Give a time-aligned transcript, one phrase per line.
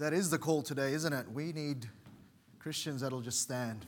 [0.00, 1.30] That is the call today, isn't it?
[1.30, 1.86] We need
[2.58, 3.84] Christians that'll just stand.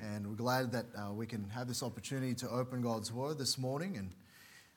[0.00, 3.58] And we're glad that uh, we can have this opportunity to open God's Word this
[3.58, 3.96] morning.
[3.96, 4.12] And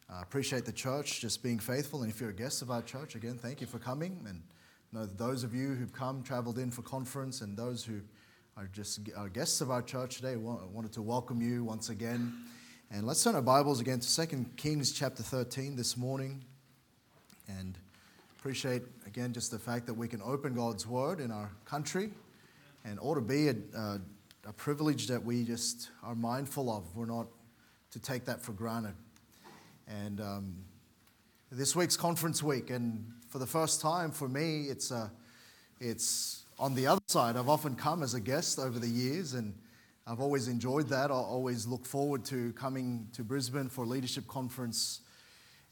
[0.09, 2.01] uh, appreciate the church just being faithful.
[2.01, 4.25] And if you're a guest of our church, again, thank you for coming.
[4.27, 4.41] And
[4.91, 8.01] know that those of you who've come, traveled in for conference, and those who
[8.57, 12.33] are just are guests of our church today, wanted to welcome you once again.
[12.89, 16.43] And let's turn our Bibles again to 2 Kings chapter 13 this morning.
[17.47, 17.77] And
[18.39, 22.09] appreciate, again, just the fact that we can open God's Word in our country
[22.85, 23.99] and ought to be a, a,
[24.47, 26.85] a privilege that we just are mindful of.
[26.95, 27.27] We're not
[27.91, 28.93] to take that for granted.
[29.89, 30.55] And um,
[31.51, 35.09] this week's conference week, and for the first time for me, it's, uh,
[35.81, 37.35] it's on the other side.
[37.35, 39.53] I've often come as a guest over the years, and
[40.07, 41.11] I've always enjoyed that.
[41.11, 45.01] I always look forward to coming to Brisbane for leadership conference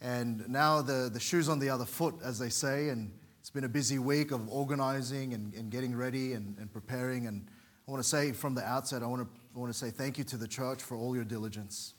[0.02, 3.64] and now the, the shoe's on the other foot, as they say, and it's been
[3.64, 7.28] a busy week of organizing and, and getting ready and, and preparing.
[7.28, 7.48] And
[7.88, 10.18] I want to say from the outset, I want to, I want to say thank
[10.18, 11.94] you to the church for all your diligence.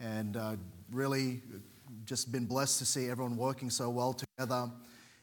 [0.00, 0.56] And uh,
[0.90, 1.40] really
[2.04, 4.70] just been blessed to see everyone working so well together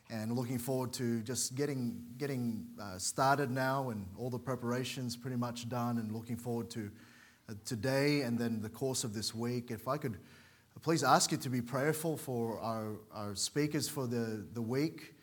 [0.09, 5.37] and looking forward to just getting, getting uh, started now and all the preparations pretty
[5.37, 6.89] much done and looking forward to
[7.47, 9.69] uh, today and then the course of this week.
[9.69, 10.17] If I could
[10.81, 15.13] please ask you to be prayerful for our, our speakers for the, the week.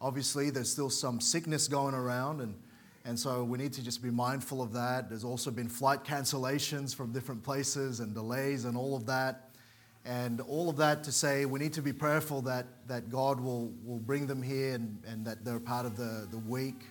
[0.00, 2.54] Obviously, there's still some sickness going around, and,
[3.04, 5.08] and so we need to just be mindful of that.
[5.08, 9.50] There's also been flight cancellations from different places and delays and all of that.
[10.04, 13.72] And all of that to say we need to be prayerful that, that God will,
[13.84, 16.82] will bring them here and, and that they're part of the, the week.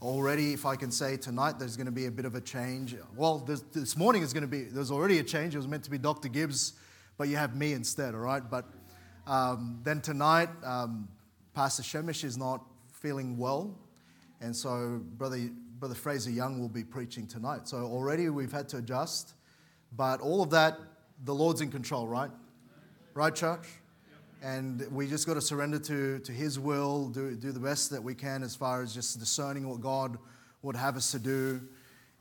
[0.00, 2.96] Already, if I can say tonight, there's going to be a bit of a change.
[3.14, 5.54] Well, this, this morning is going to be, there's already a change.
[5.54, 6.28] It was meant to be Dr.
[6.28, 6.72] Gibbs
[7.16, 8.42] but you have me instead, all right?
[8.48, 8.66] But
[9.26, 11.08] um, then tonight, um,
[11.54, 13.78] Pastor Shemish is not feeling well,
[14.40, 17.68] and so Brother, Brother Fraser Young will be preaching tonight.
[17.68, 19.34] So already we've had to adjust,
[19.96, 20.78] but all of that,
[21.24, 22.30] the Lord's in control, right?
[23.14, 23.68] Right, church?
[24.42, 28.02] And we just got to surrender to, to His will, do, do the best that
[28.02, 30.18] we can as far as just discerning what God
[30.62, 31.60] would have us to do.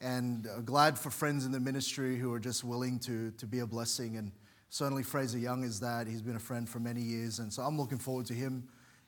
[0.01, 3.59] And uh, glad for friends in the ministry who are just willing to, to be
[3.59, 4.31] a blessing and
[4.73, 6.07] Certainly, Fraser Young is that.
[6.07, 7.39] He's been a friend for many years.
[7.39, 8.63] And so I'm looking forward to him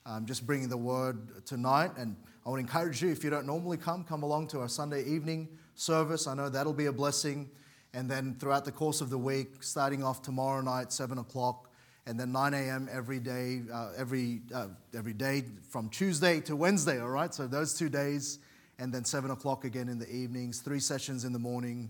[0.05, 1.91] um, just bringing the word tonight.
[1.95, 5.05] And I would encourage you, if you don't normally come, come along to our Sunday
[5.05, 6.27] evening service.
[6.27, 7.49] I know that'll be a blessing.
[7.93, 11.69] And then throughout the course of the week, starting off tomorrow night, 7 o'clock,
[12.05, 12.89] and then 9 a.m.
[12.91, 17.33] every day, uh, every, uh, every day from Tuesday to Wednesday, all right?
[17.33, 18.39] So those two days,
[18.79, 21.89] and then 7 o'clock again in the evenings, three sessions in the morning,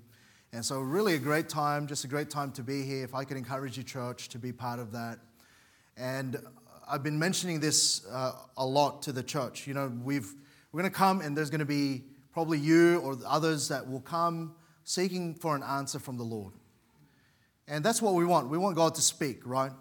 [0.53, 3.03] and so, really, a great time, just a great time to be here.
[3.03, 5.17] If I could encourage you, church, to be part of that.
[5.97, 6.37] And
[6.87, 9.65] I've been mentioning this uh, a lot to the church.
[9.65, 10.31] You know, we've,
[10.71, 14.01] we're going to come, and there's going to be probably you or others that will
[14.01, 14.53] come
[14.83, 16.53] seeking for an answer from the Lord.
[17.67, 18.47] And that's what we want.
[18.47, 19.71] We want God to speak, right?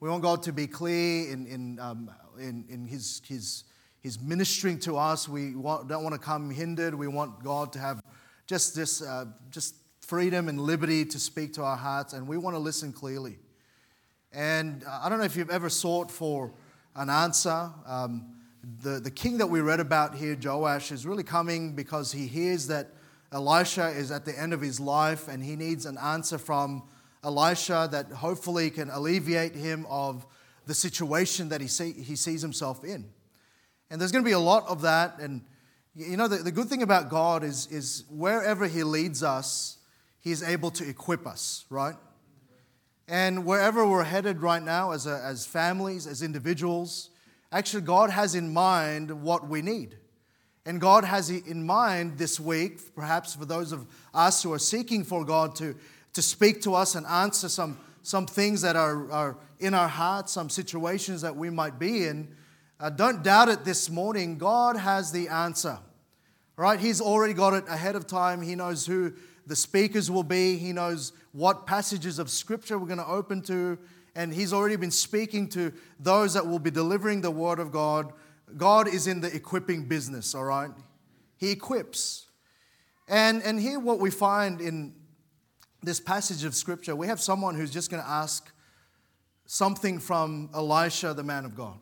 [0.00, 3.64] We want God to be clear in, in, um, in, in his, his,
[4.00, 5.30] his ministering to us.
[5.30, 6.94] We want, don't want to come hindered.
[6.94, 8.02] We want God to have
[8.46, 9.76] just this, uh, just
[10.10, 13.38] freedom and liberty to speak to our hearts, and we want to listen clearly.
[14.32, 16.50] And uh, I don't know if you've ever sought for
[16.96, 17.70] an answer.
[17.86, 18.34] Um,
[18.82, 22.66] the, the king that we read about here, Joash, is really coming because he hears
[22.66, 22.88] that
[23.30, 26.82] Elisha is at the end of his life and he needs an answer from
[27.22, 30.26] Elisha that hopefully can alleviate him of
[30.66, 33.08] the situation that he, see, he sees himself in.
[33.90, 35.20] And there's going to be a lot of that.
[35.20, 35.42] And
[35.94, 39.76] you know, the, the good thing about God is, is wherever he leads us,
[40.20, 41.96] He's able to equip us, right?
[43.08, 47.10] And wherever we're headed right now as, a, as families, as individuals,
[47.50, 49.96] actually, God has in mind what we need.
[50.66, 55.02] And God has in mind this week, perhaps for those of us who are seeking
[55.02, 55.74] for God to,
[56.12, 60.32] to speak to us and answer some, some things that are, are in our hearts,
[60.32, 62.28] some situations that we might be in,
[62.78, 64.38] uh, don't doubt it this morning.
[64.38, 65.78] God has the answer,
[66.56, 66.78] right?
[66.78, 68.40] He's already got it ahead of time.
[68.40, 69.14] He knows who
[69.50, 70.56] the speakers will be.
[70.56, 73.76] He knows what passages of scripture we're going to open to.
[74.14, 78.12] And He's already been speaking to those that will be delivering the word of God.
[78.56, 80.70] God is in the equipping business, all right?
[81.36, 82.26] He equips.
[83.08, 84.94] And, and here, what we find in
[85.82, 88.52] this passage of scripture, we have someone who's just going to ask
[89.46, 91.76] something from Elisha, the man of God.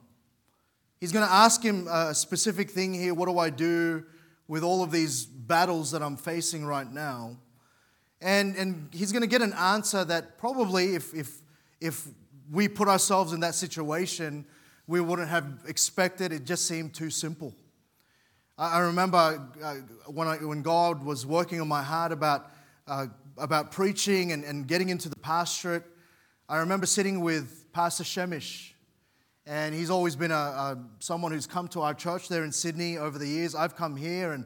[1.01, 3.13] He's going to ask him a specific thing here.
[3.13, 4.05] What do I do
[4.47, 7.37] with all of these battles that I'm facing right now?
[8.21, 11.41] And, and he's going to get an answer that probably, if, if,
[11.81, 12.09] if
[12.51, 14.45] we put ourselves in that situation,
[14.87, 16.33] we wouldn't have expected.
[16.33, 17.55] It just seemed too simple.
[18.57, 19.75] I, I remember uh,
[20.07, 22.51] when, I, when God was working on my heart about,
[22.87, 23.07] uh,
[23.37, 25.85] about preaching and, and getting into the pastorate.
[26.49, 28.73] I remember sitting with Pastor Shemish,
[29.47, 32.99] and he's always been a, a, someone who's come to our church there in Sydney
[32.99, 33.55] over the years.
[33.55, 34.45] I've come here, and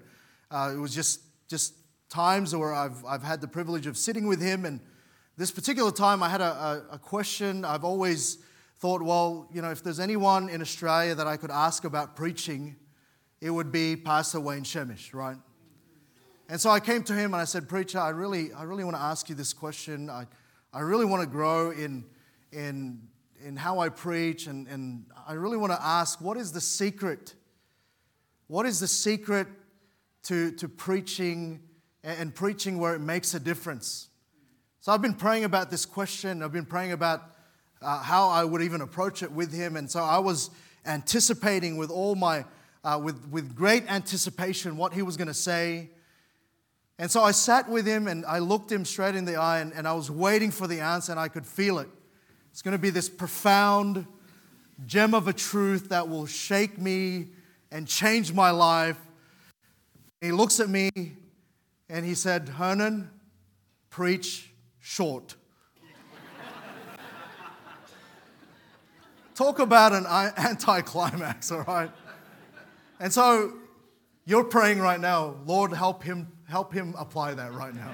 [0.50, 1.74] uh, it was just, just
[2.12, 4.64] times where I've, I've had the privilege of sitting with him.
[4.66, 4.80] And
[5.38, 7.64] this particular time, I had a, a, a question.
[7.64, 8.38] I've always
[8.76, 12.76] thought, well, you know, if there's anyone in Australia that I could ask about preaching,
[13.40, 15.38] it would be Pastor Wayne Shemish, right?
[16.48, 18.96] And so I came to him and I said, Preacher, I really, I really want
[18.96, 20.10] to ask you this question.
[20.10, 20.26] I,
[20.72, 22.04] I really want to grow in,
[22.52, 23.08] in
[23.44, 27.34] in how I preach, and, and I really want to ask what is the secret?
[28.46, 29.48] What is the secret
[30.24, 31.60] to, to preaching
[32.04, 34.08] and preaching where it makes a difference?
[34.80, 36.42] So I've been praying about this question.
[36.42, 37.22] I've been praying about
[37.80, 39.76] uh, how I would even approach it with him.
[39.76, 40.50] And so I was
[40.84, 42.44] anticipating with all my,
[42.82, 45.90] uh, with, with great anticipation what he was going to say.
[46.98, 49.72] And so I sat with him and I looked him straight in the eye and,
[49.72, 51.88] and I was waiting for the answer and I could feel it.
[52.50, 54.06] It's going to be this profound
[54.86, 57.28] gem of a truth that will shake me
[57.70, 58.98] and change my life.
[60.20, 60.90] He looks at me
[61.92, 63.10] and he said, Hernan,
[63.90, 64.50] preach
[64.80, 65.36] short.
[69.34, 70.06] Talk about an
[70.38, 71.90] anticlimax, all right?
[72.98, 73.52] And so
[74.24, 77.92] you're praying right now, Lord, help him, help him apply that right now.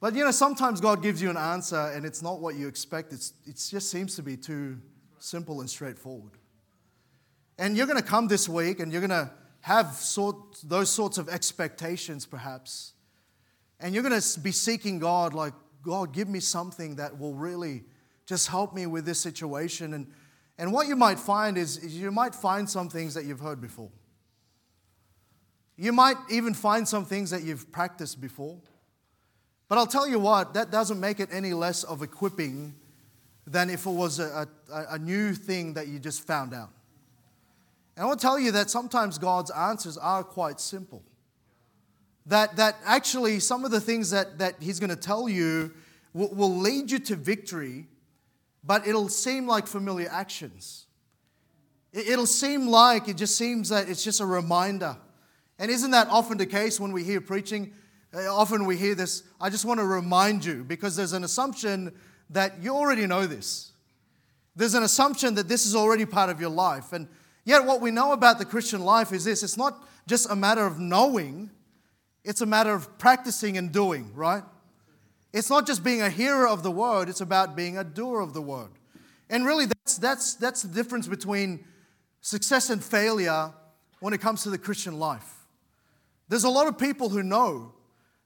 [0.00, 3.14] But you know, sometimes God gives you an answer and it's not what you expect.
[3.14, 4.76] It's, it just seems to be too
[5.18, 6.32] simple and straightforward.
[7.56, 9.30] And you're going to come this week and you're going to
[9.64, 12.92] have sort, those sorts of expectations, perhaps.
[13.80, 17.84] And you're going to be seeking God, like, God, give me something that will really
[18.26, 19.94] just help me with this situation.
[19.94, 20.06] And,
[20.58, 23.62] and what you might find is, is you might find some things that you've heard
[23.62, 23.88] before.
[25.78, 28.58] You might even find some things that you've practiced before.
[29.68, 32.74] But I'll tell you what, that doesn't make it any less of equipping
[33.46, 36.68] than if it was a, a, a new thing that you just found out.
[37.96, 41.02] And I want to tell you that sometimes God's answers are quite simple.
[42.26, 45.72] That, that actually, some of the things that, that He's going to tell you
[46.12, 47.86] will, will lead you to victory,
[48.64, 50.86] but it'll seem like familiar actions.
[51.92, 54.96] It'll seem like it just seems that it's just a reminder.
[55.58, 57.72] And isn't that often the case when we hear preaching?
[58.12, 61.92] Uh, often we hear this, I just want to remind you because there's an assumption
[62.30, 63.72] that you already know this.
[64.56, 66.92] There's an assumption that this is already part of your life.
[66.92, 67.08] And
[67.44, 70.66] yet, what we know about the Christian life is this it's not just a matter
[70.66, 71.50] of knowing,
[72.24, 74.42] it's a matter of practicing and doing, right?
[75.32, 78.34] It's not just being a hearer of the word, it's about being a doer of
[78.34, 78.70] the word.
[79.30, 81.64] And really, that's, that's, that's the difference between
[82.20, 83.52] success and failure
[84.00, 85.46] when it comes to the Christian life.
[86.28, 87.72] There's a lot of people who know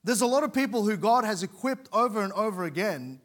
[0.05, 3.21] there's a lot of people who God has equipped over and over again,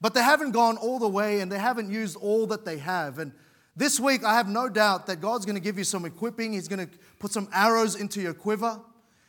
[0.00, 3.18] but they haven't gone all the way and they haven't used all that they have.
[3.18, 3.32] And
[3.76, 6.52] this week, I have no doubt that God's going to give you some equipping.
[6.52, 8.80] He's going to put some arrows into your quiver.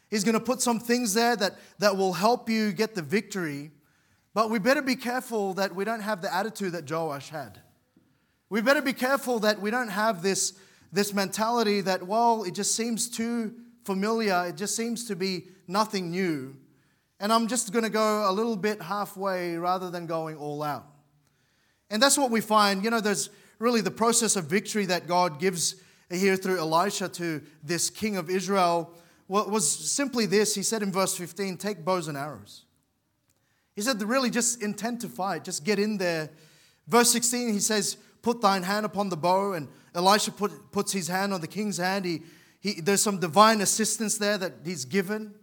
[0.09, 3.71] He's going to put some things there that, that will help you get the victory.
[4.33, 7.59] But we better be careful that we don't have the attitude that Joash had.
[8.49, 10.53] We better be careful that we don't have this,
[10.91, 16.11] this mentality that, well, it just seems too familiar, it just seems to be nothing
[16.11, 16.55] new
[17.19, 20.85] and I'm just going to go a little bit halfway rather than going all out.
[21.89, 22.83] And that's what we find.
[22.83, 25.75] You know, there's really the process of victory that God gives
[26.09, 28.93] here through Elisha to this king of Israel
[29.27, 30.53] was simply this.
[30.53, 32.65] He said in verse 15, Take bows and arrows.
[33.75, 36.29] He said, Really, just intend to fight, just get in there.
[36.87, 39.53] Verse 16, he says, Put thine hand upon the bow.
[39.53, 42.05] And Elisha put, puts his hand on the king's hand.
[42.05, 42.21] He,
[42.59, 45.33] he, there's some divine assistance there that he's given.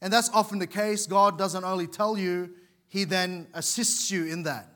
[0.00, 1.06] And that's often the case.
[1.06, 2.54] God doesn't only tell you,
[2.88, 4.68] He then assists you in that.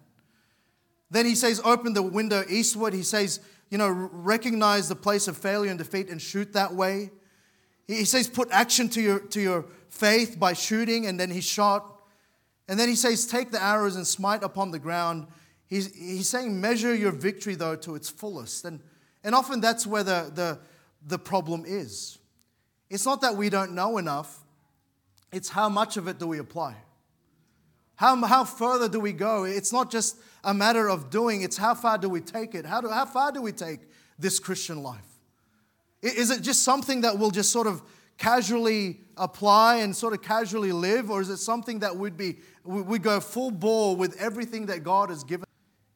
[1.14, 2.92] Then He says, open the window eastward.
[2.92, 3.38] He says,
[3.70, 7.10] you know, recognize the place of failure and defeat and shoot that way.
[7.86, 12.00] He says, put action to your, to your faith by shooting, and then he shot.
[12.66, 15.28] And then he says, take the arrows and smite upon the ground.
[15.68, 18.64] He's, he's saying, measure your victory, though, to its fullest.
[18.64, 18.80] And,
[19.22, 20.58] and often that's where the, the,
[21.06, 22.18] the problem is.
[22.90, 24.40] It's not that we don't know enough,
[25.32, 26.74] it's how much of it do we apply?
[27.96, 29.44] How, how further do we go?
[29.44, 32.66] It's not just a matter of doing, it's how far do we take it?
[32.66, 33.80] How, do, how far do we take
[34.18, 35.06] this Christian life?
[36.02, 37.82] Is it just something that we'll just sort of
[38.18, 42.98] casually apply and sort of casually live, or is it something that would be we
[42.98, 45.46] go full bore with everything that God has given?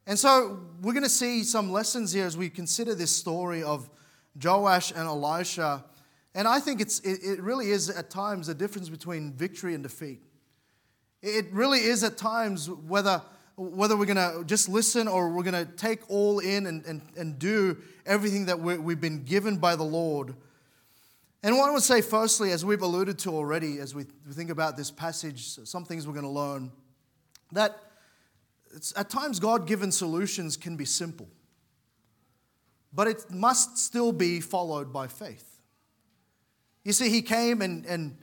[0.07, 3.90] And so we're going to see some lessons here as we consider this story of
[4.43, 5.85] Joash and Elisha.
[6.35, 9.83] And I think it's, it, it really is at times a difference between victory and
[9.83, 10.23] defeat.
[11.22, 13.22] It really is at times whether,
[13.56, 17.02] whether we're going to just listen or we're going to take all in and, and,
[17.16, 20.34] and do everything that we have been given by the Lord.
[21.42, 24.76] And what I would say, firstly, as we've alluded to already, as we think about
[24.76, 26.72] this passage, some things we're going to learn,
[27.52, 27.78] that
[28.96, 31.28] at times God given solutions can be simple,
[32.92, 35.60] but it must still be followed by faith.
[36.84, 38.16] You see, he came and, and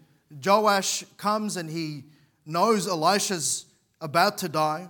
[0.44, 2.04] Joash comes and he
[2.46, 3.66] knows Elisha's
[4.02, 4.88] about to die.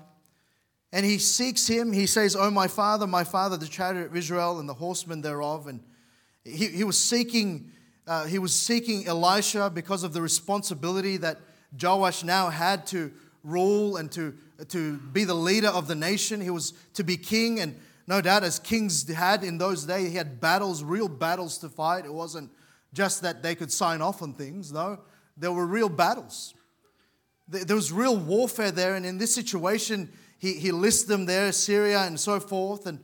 [0.91, 1.91] And he seeks him.
[1.91, 5.67] He says, Oh, my father, my father, the chariot of Israel and the horsemen thereof.
[5.67, 5.81] And
[6.43, 7.71] he, he was seeking.
[8.07, 11.39] Uh, he was seeking Elisha because of the responsibility that
[11.81, 13.12] Joash now had to
[13.43, 14.35] rule and to,
[14.67, 16.39] to be the leader of the nation.
[16.39, 20.17] He was to be king, and no doubt, as kings had in those days, he
[20.17, 22.05] had battles, real battles to fight.
[22.05, 22.51] It wasn't
[22.93, 25.00] just that they could sign off on things, no,
[25.38, 26.53] there were real battles.
[27.47, 32.01] There was real warfare there, and in this situation, he, he lists them there, Syria
[32.01, 32.99] and so forth, and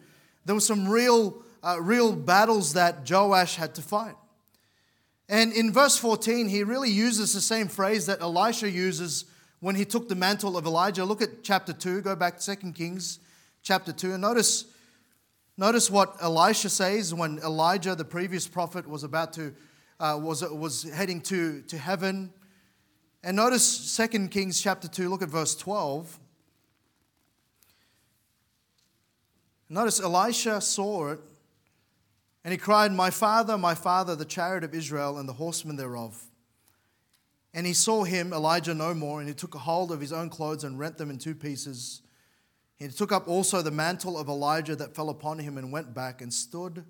[0.46, 4.16] there were some real, uh, real battles that Joash had to fight.
[5.30, 9.26] And in verse 14, he really uses the same phrase that Elisha uses
[9.62, 11.06] when he took the mantle of Elijah.
[11.06, 13.20] Look at chapter 2, go back to 2 Kings
[13.64, 14.66] chapter 2, and notice,
[15.56, 19.54] notice what Elisha says when Elijah, the previous prophet, was about to,
[20.00, 22.34] uh, was, was heading to, to heaven.
[23.24, 26.20] And notice 2 Kings chapter 2, look at verse 12.
[29.70, 31.20] Notice Elisha saw it,
[32.44, 36.22] and he cried, My father, my father, the chariot of Israel and the horsemen thereof.
[37.54, 40.64] And he saw him, Elijah, no more, and he took hold of his own clothes
[40.64, 42.02] and rent them in two pieces.
[42.78, 46.22] He took up also the mantle of Elijah that fell upon him and went back
[46.22, 46.84] and stood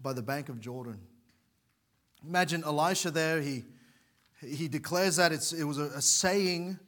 [0.00, 0.98] by the bank of Jordan.
[2.26, 3.64] Imagine Elisha there, he
[4.40, 6.78] he declares that it was a, a saying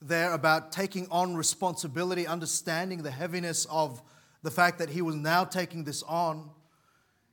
[0.00, 4.02] there about taking on responsibility, understanding the heaviness of
[4.42, 6.50] the fact that he was now taking this on.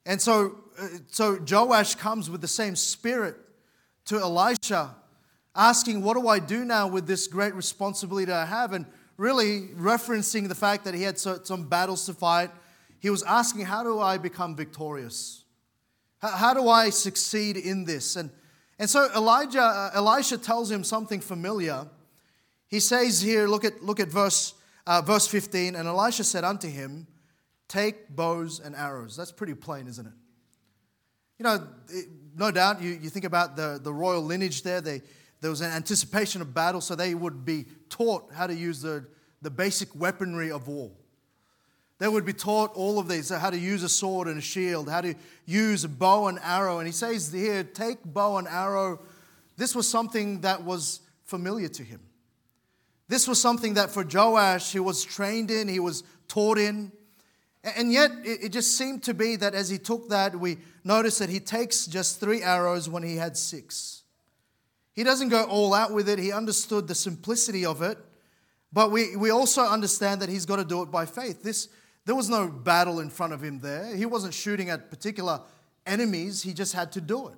[0.06, 3.36] And so, uh, so Joash comes with the same spirit
[4.06, 4.96] to Elisha,
[5.56, 8.74] asking, What do I do now with this great responsibility I have?
[8.74, 8.86] And
[9.18, 12.50] really referencing the fact that he had some battles to fight.
[13.00, 15.44] He was asking, How do I become victorious?
[16.22, 18.16] How do I succeed in this?
[18.16, 18.30] And
[18.82, 21.86] and so Elijah, uh, Elisha tells him something familiar.
[22.68, 24.56] He says here, look at, look at verse,
[24.88, 27.06] uh, verse 15, and Elisha said unto him,
[27.68, 29.16] Take bows and arrows.
[29.16, 30.14] That's pretty plain, isn't it?
[31.38, 35.04] You know, it, no doubt you, you think about the, the royal lineage there, they,
[35.42, 39.06] there was an anticipation of battle, so they would be taught how to use the,
[39.44, 40.90] the basic weaponry of war.
[42.02, 44.90] They would be taught all of these how to use a sword and a shield,
[44.90, 45.14] how to
[45.46, 46.80] use a bow and arrow.
[46.80, 49.02] And he says here, take bow and arrow.
[49.56, 52.00] This was something that was familiar to him.
[53.08, 56.92] This was something that for Joash, he was trained in, he was taught in.
[57.64, 61.30] And yet, it just seemed to be that as he took that, we notice that
[61.30, 64.02] he takes just three arrows when he had six.
[64.94, 68.00] He doesn't go all out with it, he understood the simplicity of it.
[68.74, 71.44] But we, we also understand that he's got to do it by faith.
[71.44, 71.68] This,
[72.06, 73.96] there was no battle in front of him there.
[73.96, 75.42] He wasn't shooting at particular
[75.86, 77.38] enemies, he just had to do it.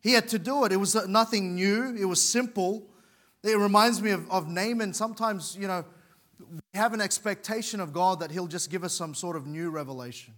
[0.00, 0.72] He had to do it.
[0.72, 2.86] It was nothing new, it was simple.
[3.42, 4.92] It reminds me of, of Naaman.
[4.92, 5.84] Sometimes, you know,
[6.38, 9.70] we have an expectation of God that He'll just give us some sort of new
[9.70, 10.34] revelation.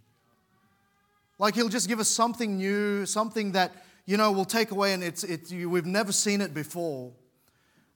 [1.38, 3.72] Like He'll just give us something new, something that,
[4.06, 7.12] you know, will take away and it's, it's, we've never seen it before.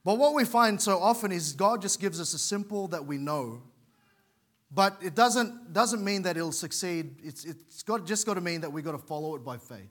[0.05, 3.19] But what we find so often is God just gives us a simple that we
[3.19, 3.63] know.
[4.71, 7.17] But it doesn't, doesn't mean that it'll succeed.
[7.23, 9.91] It's, it's got, just got to mean that we've got to follow it by faith.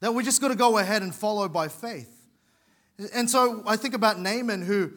[0.00, 2.12] That we just got to go ahead and follow by faith.
[3.12, 4.92] And so I think about Naaman, who,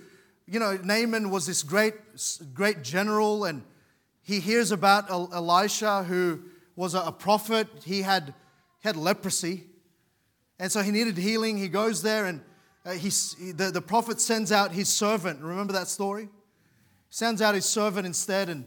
[0.45, 1.95] you know, Naaman was this great,
[2.53, 3.63] great general, and
[4.21, 6.41] he hears about Elisha, who
[6.75, 7.67] was a prophet.
[7.83, 8.33] He had,
[8.81, 9.65] had leprosy,
[10.59, 11.57] and so he needed healing.
[11.57, 12.41] He goes there, and
[12.85, 13.09] uh, he,
[13.51, 15.41] the, the prophet sends out his servant.
[15.41, 16.29] Remember that story?
[17.09, 18.65] Sends out his servant instead and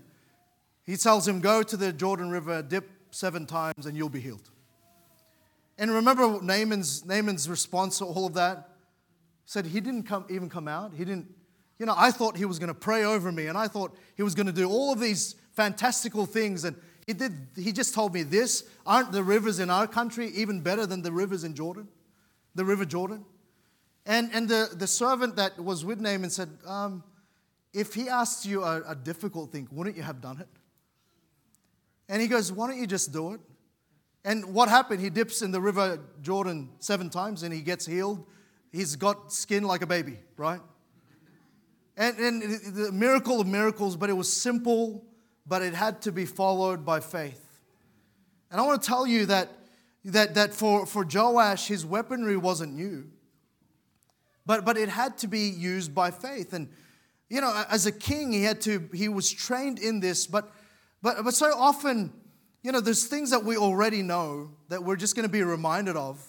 [0.84, 4.50] he tells him, Go to the Jordan River, dip seven times, and you'll be healed.
[5.78, 8.68] And remember Naaman's, Naaman's response to all of that?
[9.44, 10.92] He said, He didn't come, even come out.
[10.92, 11.32] He didn't,
[11.78, 14.22] you know, I thought he was going to pray over me, and I thought he
[14.22, 16.64] was going to do all of these fantastical things.
[16.64, 20.60] And he did, he just told me this aren't the rivers in our country even
[20.60, 21.88] better than the rivers in Jordan?
[22.54, 23.24] The River Jordan?
[24.04, 27.04] And, and the, the servant that was with Naaman said, um,
[27.72, 30.48] if he asked you a, a difficult thing, wouldn't you have done it?
[32.08, 33.40] And he goes, Why don't you just do it?
[34.24, 35.00] And what happened?
[35.00, 38.24] He dips in the river Jordan seven times and he gets healed.
[38.70, 40.60] He's got skin like a baby, right?
[41.96, 45.04] And, and the miracle of miracles, but it was simple,
[45.46, 47.44] but it had to be followed by faith.
[48.50, 49.50] And I want to tell you that,
[50.04, 53.10] that, that for, for Joash, his weaponry wasn't new,
[54.46, 56.52] but, but it had to be used by faith.
[56.52, 56.68] And,
[57.32, 60.52] you know, as a king, he had to, he was trained in this, but,
[61.00, 62.12] but, but so often,
[62.62, 65.96] you know, there's things that we already know that we're just going to be reminded
[65.96, 66.22] of,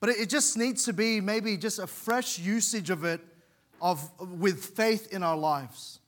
[0.00, 3.20] but it just needs to be maybe just a fresh usage of it
[3.82, 5.98] of, with faith in our lives.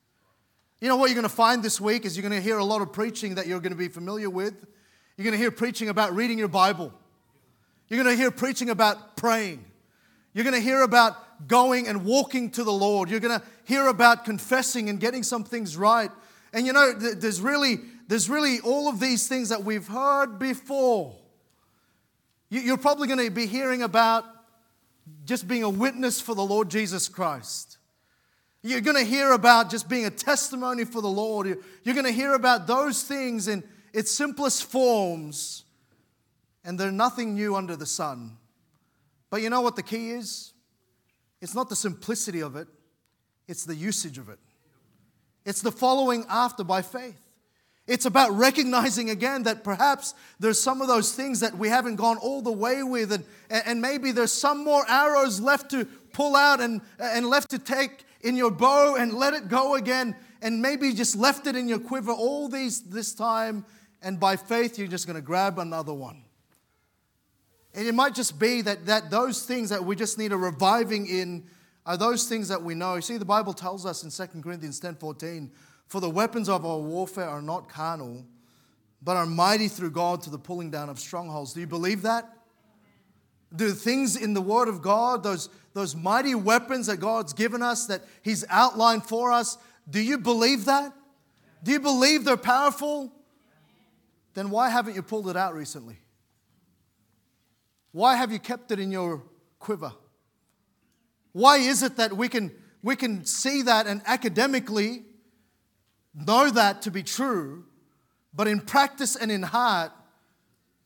[0.80, 2.64] You know what you're going to find this week is you're going to hear a
[2.64, 4.54] lot of preaching that you're going to be familiar with.
[5.18, 6.90] You're going to hear preaching about reading your Bible.
[7.88, 9.62] You're going to hear preaching about praying.
[10.34, 13.10] You're going to hear about going and walking to the Lord.
[13.10, 16.10] You're going to hear about confessing and getting some things right.
[16.52, 21.16] And you know, there's really there's really all of these things that we've heard before.
[22.50, 24.26] You're probably going to be hearing about
[25.24, 27.78] just being a witness for the Lord Jesus Christ.
[28.62, 31.46] You're going to hear about just being a testimony for the Lord.
[31.82, 35.64] You're going to hear about those things in its simplest forms,
[36.64, 38.36] and they're nothing new under the sun.
[39.32, 40.52] But you know what the key is?
[41.40, 42.68] It's not the simplicity of it,
[43.48, 44.38] it's the usage of it.
[45.46, 47.18] It's the following after by faith.
[47.86, 52.18] It's about recognizing again that perhaps there's some of those things that we haven't gone
[52.18, 56.60] all the way with, and, and maybe there's some more arrows left to pull out
[56.60, 60.92] and, and left to take in your bow and let it go again, and maybe
[60.92, 63.64] just left it in your quiver all these this time,
[64.02, 66.22] and by faith you're just going to grab another one.
[67.74, 71.06] And it might just be that, that those things that we just need a reviving
[71.06, 71.44] in
[71.86, 72.96] are those things that we know.
[72.96, 75.50] You see, the Bible tells us in 2 Corinthians 10 14,
[75.86, 78.24] for the weapons of our warfare are not carnal,
[79.02, 81.54] but are mighty through God to the pulling down of strongholds.
[81.54, 82.30] Do you believe that?
[83.54, 87.86] Do things in the Word of God, those, those mighty weapons that God's given us,
[87.86, 90.92] that He's outlined for us, do you believe that?
[91.62, 93.12] Do you believe they're powerful?
[94.34, 95.98] Then why haven't you pulled it out recently?
[97.92, 99.22] Why have you kept it in your
[99.58, 99.92] quiver?
[101.32, 102.50] Why is it that we can,
[102.82, 105.04] we can see that and academically
[106.14, 107.64] know that to be true,
[108.34, 109.92] but in practice and in heart,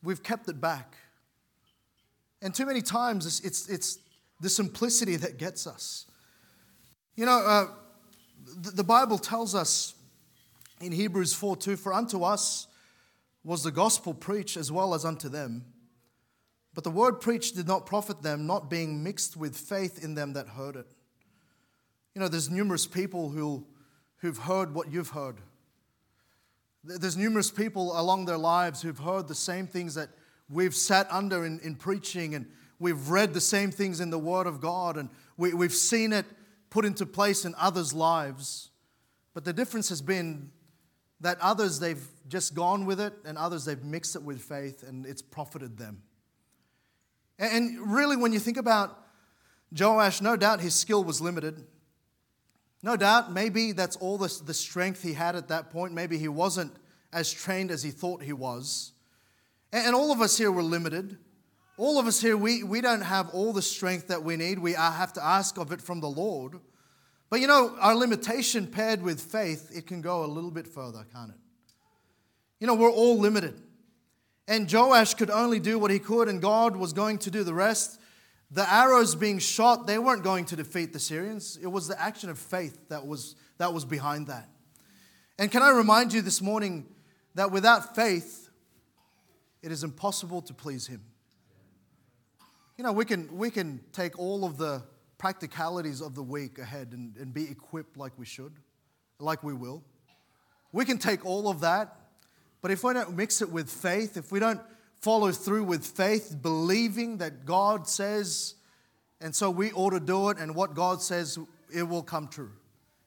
[0.03, 0.97] we've kept it back.
[2.43, 3.99] And too many times, it's, it's, it's
[4.41, 6.07] the simplicity that gets us.
[7.17, 7.67] You know, uh,
[8.61, 9.95] the, the Bible tells us
[10.81, 12.69] in Hebrews 4 2 For unto us
[13.43, 15.65] was the gospel preached as well as unto them.
[16.77, 20.35] But the word preached did not profit them, not being mixed with faith in them
[20.35, 20.87] that heard it.
[22.15, 23.67] You know, there's numerous people who
[24.19, 25.37] who've heard what you've heard.
[26.85, 30.11] There's numerous people along their lives who've heard the same things that
[30.51, 32.47] we've sat under in, in preaching, and
[32.79, 35.09] we've read the same things in the Word of God, and
[35.39, 36.27] we, we've seen it
[36.69, 38.71] put into place in others' lives.
[39.33, 40.51] But the difference has been
[41.21, 45.07] that others, they've just gone with it, and others, they've mixed it with faith, and
[45.07, 46.03] it's profited them.
[47.39, 48.99] And really, when you think about
[49.79, 51.65] Joash, no doubt his skill was limited.
[52.83, 55.93] No doubt, maybe that's all the, the strength he had at that point.
[55.93, 56.73] Maybe he wasn't
[57.13, 58.93] as trained as he thought he was.
[59.73, 61.19] And, and all of us here were limited.
[61.79, 64.59] All of us here, we, we don't have all the strength that we need.
[64.59, 66.61] We have to ask of it from the Lord.
[67.29, 71.05] But you know, our limitation paired with faith, it can go a little bit further,
[71.13, 71.37] can't it?
[72.61, 73.61] You know, we're all limited.
[74.49, 77.55] And Joash could only do what he could, and God was going to do the
[77.55, 78.01] rest.
[78.51, 81.59] The arrows being shot, they weren't going to defeat the Syrians.
[81.61, 84.49] It was the action of faith that was, that was behind that.
[85.39, 86.87] And can I remind you this morning
[87.35, 88.49] that without faith,
[89.63, 91.03] it is impossible to please Him.
[92.79, 94.83] You know, we can, we can take all of the
[95.19, 98.53] practicalities of the week ahead and, and be equipped like we should,
[99.19, 99.83] like we will.
[100.73, 101.97] We can take all of that,
[102.67, 104.61] but if we don't mix it with faith, if we don't
[105.01, 108.57] follow through with faith, believing that God says,
[109.21, 111.39] and so we ought to do it, and what God says,
[111.73, 112.51] it will come true.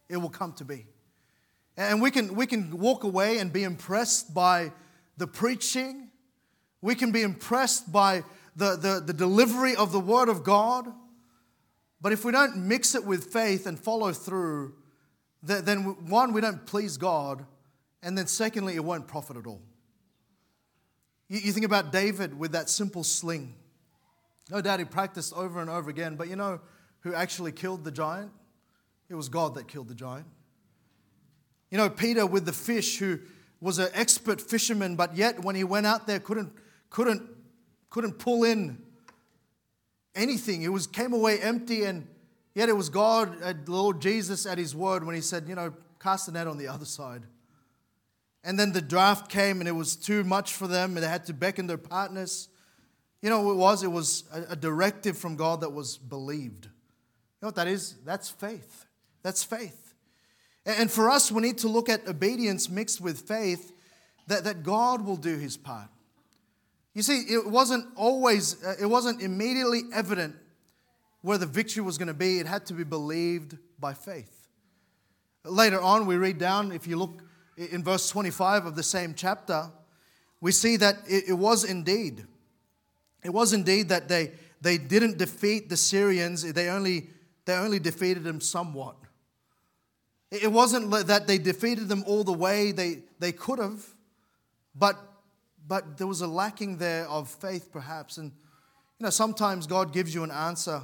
[0.08, 0.86] It will come to be.
[1.76, 4.72] And we can, we can walk away and be impressed by
[5.18, 6.08] the preaching.
[6.82, 8.24] We can be impressed by
[8.56, 10.88] the, the, the delivery of the Word of God.
[12.00, 14.76] But if we don't mix it with faith and follow through,
[15.44, 17.46] then one, we don't please God.
[18.02, 19.62] And then secondly, it won't profit at all.
[21.28, 23.54] You, you think about David with that simple sling.
[24.50, 26.60] No doubt he practiced over and over again, but you know
[27.02, 28.32] who actually killed the giant?
[29.10, 30.28] It was God that killed the giant.
[31.72, 33.20] You know, Peter with the fish, who
[33.62, 36.52] was an expert fisherman, but yet when he went out there, couldn't,
[36.90, 37.22] couldn't,
[37.90, 38.82] couldn't pull in
[40.16, 40.64] anything.
[40.64, 42.08] It was came away empty, and
[42.56, 45.74] yet it was God, uh, Lord Jesus, at His word when He said, you know,
[46.00, 47.24] cast the net on the other side.
[48.44, 51.26] And then the draft came, and it was too much for them, and they had
[51.26, 52.48] to beckon their partners.
[53.22, 53.84] You know what it was?
[53.84, 56.66] It was a, directive from God that was believed.
[56.66, 57.96] You know what that is?
[58.06, 58.86] That's faith.
[59.24, 59.94] That's faith.
[60.66, 63.74] And for us, we need to look at obedience mixed with faith
[64.28, 65.90] that, that God will do his part.
[66.94, 70.36] You see, it wasn't always, uh, it wasn't immediately evident
[71.22, 72.40] where the victory was going to be.
[72.40, 74.48] It had to be believed by faith.
[75.46, 77.22] Later on, we read down, if you look
[77.60, 79.70] in verse 25 of the same chapter,
[80.40, 82.26] we see that it, it was indeed.
[83.24, 87.10] It was indeed that they, they didn't defeat the Syrians, they only,
[87.46, 88.96] they only defeated them somewhat.
[90.32, 93.84] It wasn't that they defeated them all the way they, they could have,
[94.76, 94.96] but,
[95.68, 98.18] but there was a lacking there of faith, perhaps.
[98.18, 98.32] And,
[99.00, 100.84] you know, sometimes God gives you an answer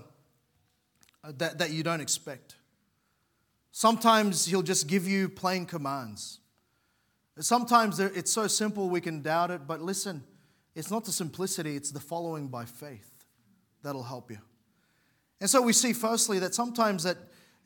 [1.23, 2.55] uh, that, that you don't expect.
[3.71, 6.39] Sometimes He'll just give you plain commands.
[7.39, 10.23] Sometimes it's so simple we can doubt it, but listen,
[10.73, 13.11] it's not the simplicity, it's the following by faith
[13.83, 14.39] that'll help you.
[15.41, 17.17] And so we see firstly that sometimes that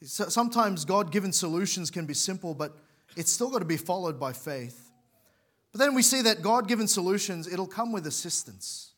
[0.03, 2.77] sometimes God-given solutions can be simple, but
[3.15, 4.91] it's still got to be followed by faith.
[5.71, 8.93] But then we see that God-given solutions, it'll come with assistance.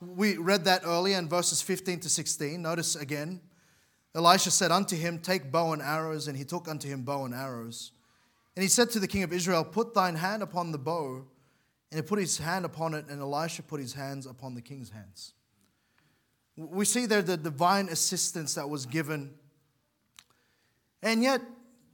[0.00, 2.60] We read that earlier in verses 15 to 16.
[2.62, 3.40] Notice again,
[4.14, 7.34] Elisha said unto him, Take bow and arrows, and he took unto him bow and
[7.34, 7.92] arrows.
[8.58, 11.24] And he said to the king of Israel, Put thine hand upon the bow.
[11.92, 14.90] And he put his hand upon it, and Elisha put his hands upon the king's
[14.90, 15.34] hands.
[16.56, 19.32] We see there the divine assistance that was given.
[21.04, 21.40] And yet,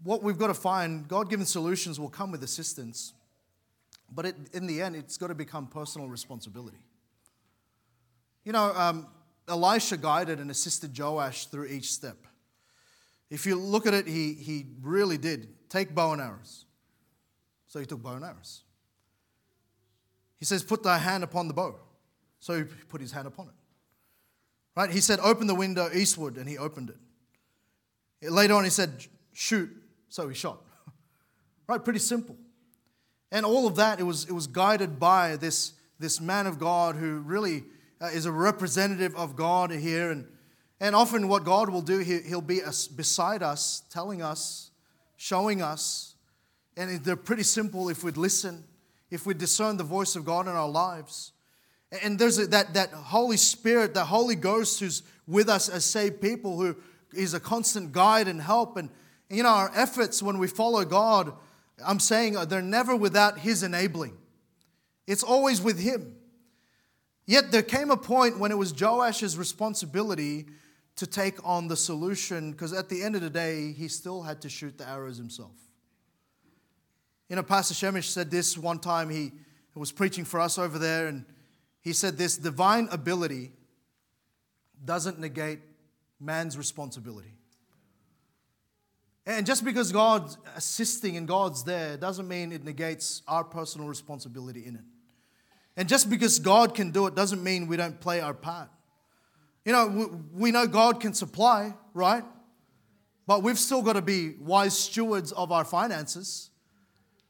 [0.05, 3.12] what we've got to find, God given solutions will come with assistance.
[4.11, 6.87] But it, in the end, it's got to become personal responsibility.
[8.42, 9.09] You know, um,
[9.46, 12.27] Elisha guided and assisted Joash through each step.
[13.29, 16.66] If you look at it, he, he really did take bow and arrows.
[17.66, 18.62] So he took bow and arrows.
[20.37, 21.76] He says, Put thy hand upon the bow.
[22.38, 23.54] So he put his hand upon it.
[24.76, 24.90] Right?
[24.90, 28.30] He said, Open the window eastward, and he opened it.
[28.30, 29.70] Later on, he said, Shoot.
[30.08, 30.60] So he shot.
[31.66, 31.82] right?
[31.82, 32.37] Pretty simple.
[33.32, 36.94] And all of that, it was, it was guided by this, this man of God
[36.94, 37.64] who really
[38.00, 40.12] uh, is a representative of God here.
[40.12, 40.28] And,
[40.78, 42.60] and often, what God will do, he, He'll be
[42.94, 44.70] beside us, telling us,
[45.24, 46.16] showing us.
[46.76, 48.64] And they're pretty simple if we'd listen
[49.10, 51.32] if we discern the voice of God in our lives.
[52.02, 56.58] And there's that, that Holy Spirit, the Holy Ghost who's with us as saved people,
[56.58, 56.76] who
[57.14, 58.76] is a constant guide and help.
[58.76, 58.90] And,
[59.44, 61.32] know, our efforts when we follow God,
[61.87, 64.18] I'm saying uh, they're never without His enabling,
[65.06, 66.16] it's always with Him.
[67.26, 70.46] Yet there came a point when it was Joash's responsibility
[70.96, 74.40] to take on the solution because at the end of the day, he still had
[74.42, 75.57] to shoot the arrows himself.
[77.28, 79.11] You know, Pastor Shemish said this one time.
[79.11, 79.33] He
[79.74, 81.24] was preaching for us over there, and
[81.80, 83.52] he said this divine ability
[84.85, 85.61] doesn't negate
[86.20, 87.35] man's responsibility.
[89.26, 94.66] And just because God's assisting and God's there doesn't mean it negates our personal responsibility
[94.66, 94.85] in it.
[95.76, 98.68] And just because God can do it doesn't mean we don't play our part.
[99.64, 102.24] You know, we know God can supply, right?
[103.27, 106.50] But we've still got to be wise stewards of our finances.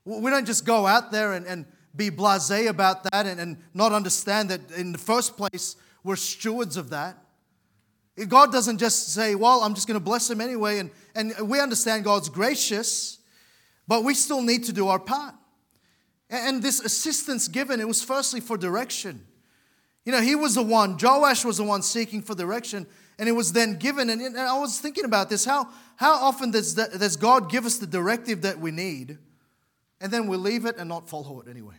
[0.04, 3.92] We don't just go out there and, and be blase about that and, and not
[3.92, 7.16] understand that in the first place, we're stewards of that.
[8.28, 10.78] God doesn't just say, Well, I'm just going to bless him anyway.
[10.78, 13.18] And, and we understand God's gracious,
[13.88, 15.34] but we still need to do our part.
[16.30, 19.26] And this assistance given, it was firstly for direction.
[20.04, 22.86] You know, he was the one, Joash was the one seeking for direction,
[23.18, 24.10] and it was then given.
[24.10, 27.86] And I was thinking about this how, how often does, does God give us the
[27.86, 29.18] directive that we need?
[30.04, 31.76] and then we leave it and not follow it anyway.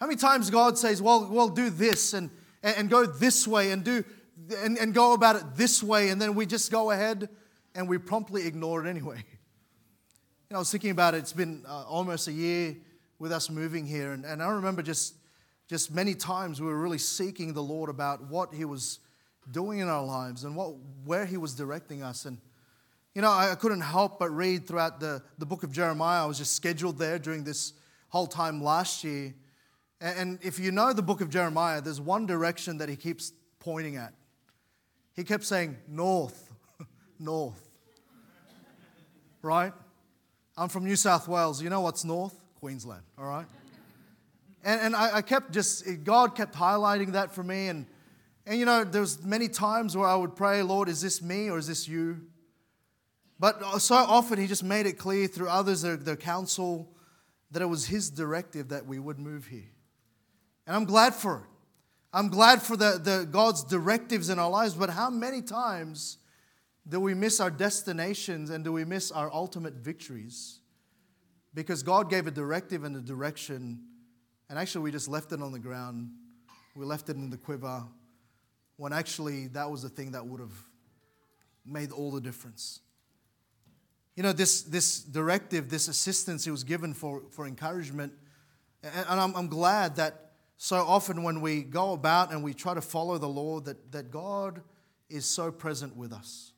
[0.00, 2.30] How many times God says, well, well do this and,
[2.62, 4.02] and go this way and, do,
[4.64, 7.28] and, and go about it this way, and then we just go ahead
[7.74, 9.22] and we promptly ignore it anyway.
[10.50, 12.74] You know, I was thinking about it, it's been uh, almost a year
[13.18, 15.14] with us moving here, and, and I remember just,
[15.68, 18.98] just many times we were really seeking the Lord about what He was
[19.50, 22.24] doing in our lives and what, where He was directing us.
[22.24, 22.38] And
[23.14, 26.22] you know, I couldn't help but read throughout the, the book of Jeremiah.
[26.22, 27.72] I was just scheduled there during this
[28.08, 29.34] whole time last year.
[30.00, 33.96] And if you know the book of Jeremiah, there's one direction that he keeps pointing
[33.96, 34.14] at.
[35.14, 36.54] He kept saying, North,
[37.18, 37.68] North.
[39.42, 39.72] Right?
[40.56, 41.60] I'm from New South Wales.
[41.60, 42.34] You know what's north?
[42.60, 43.46] Queensland, all right?
[44.68, 47.68] And, and I, I kept just, God kept highlighting that for me.
[47.68, 47.86] And,
[48.44, 51.48] and you know, there was many times where I would pray, Lord, is this me
[51.48, 52.20] or is this you?
[53.40, 56.86] But uh, so often he just made it clear through others, their, their counsel,
[57.50, 59.70] that it was his directive that we would move here.
[60.66, 61.50] And I'm glad for it.
[62.12, 66.18] I'm glad for the, the God's directives in our lives, but how many times
[66.86, 70.60] do we miss our destinations and do we miss our ultimate victories?
[71.54, 73.80] Because God gave a directive and a direction,
[74.48, 76.10] and actually we just left it on the ground.
[76.74, 77.84] We left it in the quiver
[78.76, 80.54] when actually that was the thing that would have
[81.66, 82.80] made all the difference.
[84.16, 88.12] You know, this, this directive, this assistance it was given for, for encouragement,
[88.82, 92.74] and, and I'm, I'm glad that so often when we go about and we try
[92.74, 94.60] to follow the Lord, that, that God
[95.08, 96.52] is so present with us.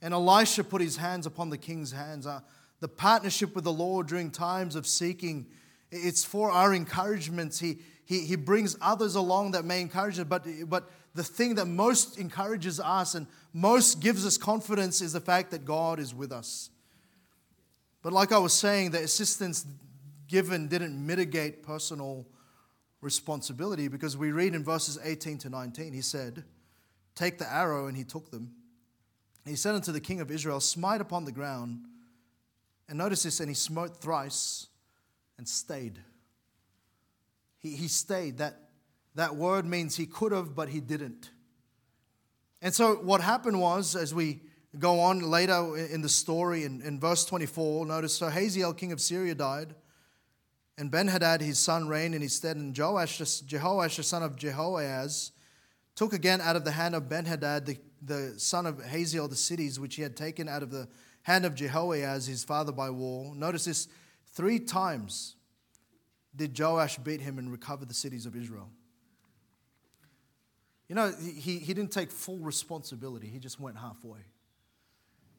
[0.00, 2.26] And Elisha put his hands upon the king's hands.
[2.26, 2.40] Uh,
[2.80, 5.46] the partnership with the Lord during times of seeking,
[5.92, 7.56] it's for our encouragement.
[7.56, 11.66] He, he, he brings others along that may encourage us, but, but the thing that
[11.66, 16.32] most encourages us and most gives us confidence is the fact that God is with
[16.32, 16.70] us.
[18.02, 19.66] But like I was saying, the assistance
[20.26, 22.26] given didn't mitigate personal
[23.02, 26.42] responsibility because we read in verses 18 to 19, he said,
[27.14, 28.52] Take the arrow, and he took them.
[29.44, 31.84] He said unto the king of Israel, Smite upon the ground.
[32.88, 34.68] And notice this, and he smote thrice
[35.38, 35.98] and stayed.
[37.58, 38.38] He, he stayed.
[38.38, 38.56] That,
[39.14, 41.30] that word means he could have, but he didn't.
[42.60, 44.40] And so what happened was, as we
[44.78, 49.00] go on later in the story, in, in verse 24, notice so Hazael, king of
[49.00, 49.74] Syria, died,
[50.78, 55.32] and Benhadad, his son, reigned in his stead, and Joash, Jehoash, the son of Jehoahaz,
[55.94, 59.78] took again out of the hand of Benhadad, the the son of Hazael the cities
[59.78, 60.88] which he had taken out of the
[61.22, 63.34] hand of Jehoahaz his father by war.
[63.34, 63.88] Notice this
[64.32, 65.36] three times
[66.34, 68.70] did Joash beat him and recover the cities of Israel.
[70.88, 74.20] You know, he, he didn't take full responsibility, he just went halfway.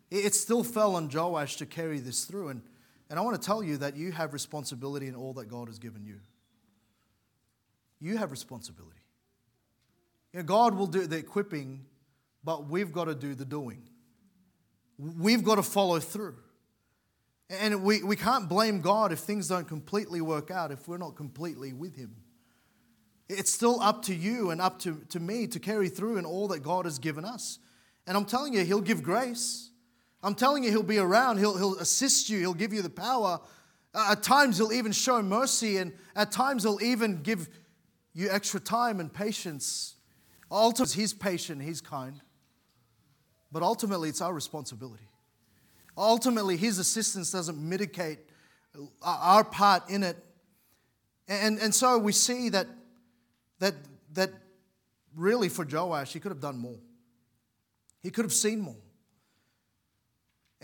[0.09, 2.49] It still fell on Joash to carry this through.
[2.49, 2.61] And,
[3.09, 5.79] and I want to tell you that you have responsibility in all that God has
[5.79, 6.19] given you.
[7.99, 8.99] You have responsibility.
[10.31, 11.85] You know, God will do the equipping
[12.43, 13.83] but we've got to do the doing.
[14.97, 16.35] We've got to follow through.
[17.59, 21.15] And we, we can't blame God if things don't completely work out, if we're not
[21.15, 22.15] completely with Him.
[23.29, 26.47] It's still up to you and up to, to me to carry through in all
[26.49, 27.59] that God has given us.
[28.07, 29.69] And I'm telling you, He'll give grace.
[30.21, 31.37] I'm telling you, He'll be around.
[31.37, 32.39] He'll, he'll assist you.
[32.39, 33.39] He'll give you the power.
[33.93, 35.77] Uh, at times, He'll even show mercy.
[35.77, 37.49] And at times, He'll even give
[38.13, 39.95] you extra time and patience.
[40.51, 42.19] Ultimately, He's patient, He's kind.
[43.51, 45.07] But ultimately, it's our responsibility.
[45.97, 48.19] Ultimately, his assistance doesn't mitigate
[49.01, 50.17] our part in it.
[51.27, 52.67] And, and so we see that,
[53.59, 53.75] that,
[54.13, 54.31] that
[55.15, 56.79] really for Joash, he could have done more.
[58.01, 58.75] He could have seen more.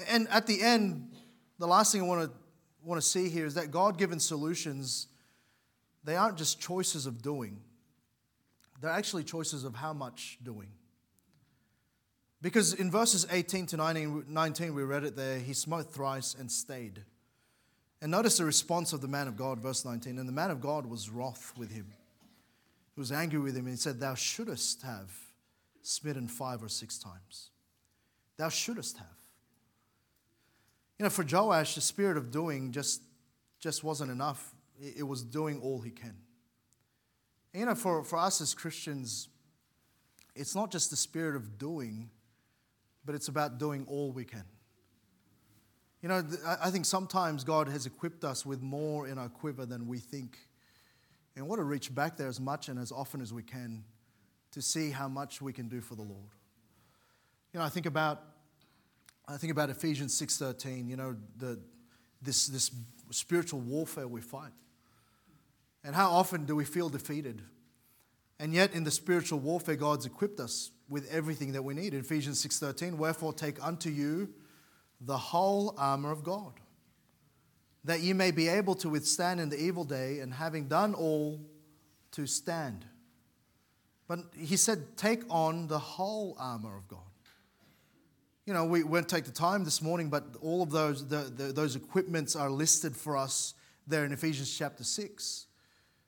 [0.10, 1.14] And at the end,
[1.58, 2.38] the last thing I want to,
[2.84, 5.08] want to see here is that God given solutions,
[6.04, 7.60] they aren't just choices of doing,
[8.82, 10.70] they're actually choices of how much doing.
[12.42, 17.02] Because in verses 18 to 19, we read it there, he smote thrice and stayed.
[18.02, 20.18] And notice the response of the man of God, verse 19.
[20.18, 21.88] And the man of God was wroth with him.
[22.96, 25.12] He was angry with him and he said, Thou shouldest have
[25.82, 27.50] smitten five or six times.
[28.38, 29.08] Thou shouldest have.
[30.98, 33.02] You know, for Joash, the spirit of doing just,
[33.60, 34.54] just wasn't enough.
[34.82, 36.16] It was doing all he can.
[37.54, 39.28] You know, for, for us as Christians,
[40.36, 42.10] it's not just the spirit of doing,
[43.10, 44.44] but it's about doing all we can.
[46.04, 46.24] You know,
[46.62, 50.38] I think sometimes God has equipped us with more in our quiver than we think.
[51.36, 53.84] And we want to reach back there as much and as often as we can
[54.52, 56.30] to see how much we can do for the Lord.
[57.52, 58.22] You know, I think about
[59.28, 61.60] I think about Ephesians 6:13, you know, the,
[62.22, 62.70] this, this
[63.10, 64.54] spiritual warfare we fight.
[65.84, 67.42] And how often do we feel defeated?
[68.40, 71.94] And yet in the spiritual warfare God's equipped us with everything that we need.
[71.94, 74.34] In Ephesians 6:13, wherefore take unto you
[75.02, 76.54] the whole armor of God,
[77.84, 81.40] that ye may be able to withstand in the evil day, and having done all,
[82.12, 82.86] to stand.
[84.08, 87.00] But he said, take on the whole armor of God.
[88.46, 91.54] You know, we won't take the time this morning, but all of those, the, the,
[91.54, 93.54] those equipments are listed for us
[93.86, 95.46] there in Ephesians chapter 6.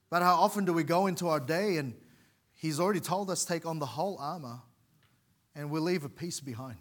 [0.10, 1.94] But how often do we go into our day and
[2.62, 4.62] he's already told us take on the whole armor
[5.56, 6.78] and we'll leave a piece behind.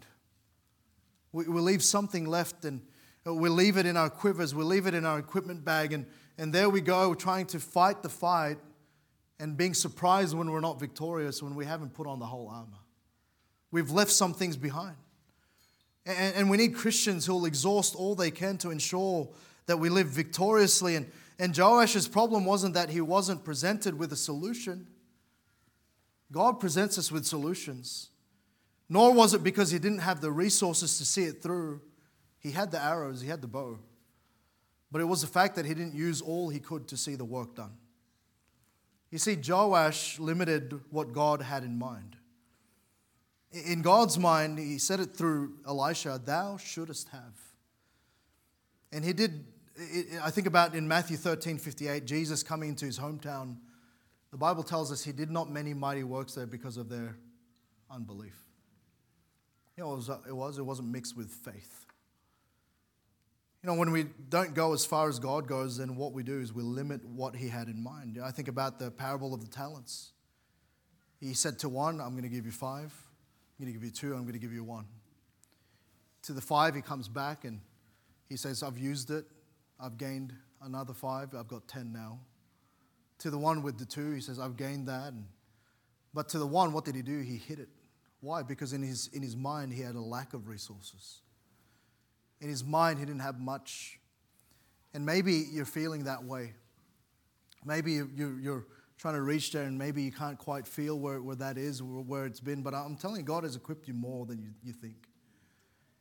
[1.31, 2.81] We, will leave something left and
[3.25, 6.05] uh, we'll leave it in our quivers, we'll leave it in our equipment bag, and,
[6.37, 8.57] and there we go trying to fight the fight
[9.39, 12.77] and being surprised when we're not victorious when we haven't put on the whole armor.
[13.71, 14.97] We've left some things behind.
[16.05, 19.29] And, and we need Christians who will exhaust all they can to ensure
[19.65, 20.95] that we live victoriously.
[20.95, 24.87] And, and Joash's problem wasn't that he wasn't presented with a solution.
[26.31, 28.09] God presents us with solutions.
[28.87, 31.81] Nor was it because he didn't have the resources to see it through.
[32.39, 33.79] He had the arrows, he had the bow.
[34.91, 37.23] But it was the fact that he didn't use all he could to see the
[37.23, 37.71] work done.
[39.11, 42.17] You see, Joash limited what God had in mind.
[43.51, 47.37] In God's mind, he said it through Elisha, Thou shouldest have.
[48.93, 49.45] And he did,
[50.21, 53.57] I think about in Matthew 13 58, Jesus coming into his hometown.
[54.31, 57.17] The Bible tells us he did not many mighty works there because of their
[57.89, 58.37] unbelief.
[59.77, 61.85] You know, it was, uh, it, was, it wasn't mixed with faith.
[63.61, 66.39] You know, when we don't go as far as God goes, then what we do
[66.39, 68.19] is we limit what He had in mind.
[68.23, 70.13] I think about the parable of the talents.
[71.19, 72.91] He said to one, I'm going to give you five.
[73.59, 74.15] I'm going to give you two.
[74.15, 74.85] I'm going to give you one.
[76.23, 77.59] To the five, he comes back and
[78.29, 79.25] he says, I've used it.
[79.79, 81.35] I've gained another five.
[81.37, 82.19] I've got ten now.
[83.21, 85.13] To the one with the two, he says, I've gained that.
[85.13, 85.25] And,
[86.13, 87.21] but to the one, what did he do?
[87.21, 87.69] He hid it.
[88.19, 88.43] Why?
[88.43, 91.21] Because in his, in his mind, he had a lack of resources
[92.41, 93.99] in his mind, he didn't have much.
[94.93, 96.53] And maybe you're feeling that way.
[97.63, 98.65] Maybe you're
[98.97, 102.25] trying to reach there and maybe you can't quite feel where, where that is, where
[102.25, 102.63] it's been.
[102.63, 105.07] But I'm telling you, God has equipped you more than you, you think.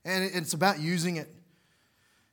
[0.04, 1.28] And it's about using it.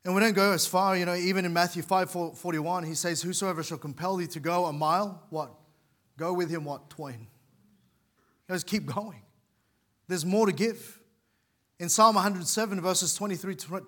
[0.08, 3.22] And we don't go as far, you know, even in Matthew 5 41, he says,
[3.22, 5.52] Whosoever shall compel thee to go a mile, what?
[6.15, 6.89] Go with him, what?
[6.89, 7.28] Twain.
[8.48, 9.22] He goes, Keep going.
[10.08, 11.02] There's more to give.
[11.78, 13.82] In Psalm 107, verses 23 to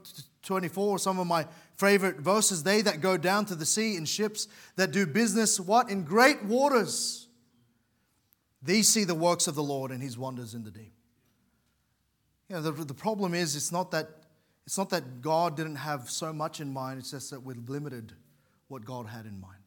[0.43, 4.49] 24, some of my favorite verses, they that go down to the sea in ships
[4.75, 5.89] that do business, what?
[5.89, 7.29] In great waters.
[8.62, 10.91] These see the works of the Lord and his wonders in the deep.
[12.49, 14.18] You know, the, the problem is it's not that
[14.69, 18.13] it's not that God didn't have so much in mind, it's just that we've limited
[18.67, 19.63] what God had in mind.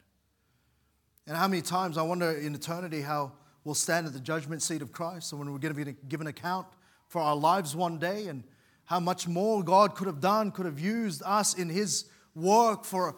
[1.27, 3.33] And how many times I wonder in eternity how
[3.65, 6.29] we'll stand at the judgment seat of Christ and when we're going to give an
[6.29, 6.69] account
[7.09, 8.45] for our lives one day and
[8.85, 12.05] how much more God could have done, could have used us in His
[12.37, 13.17] work for,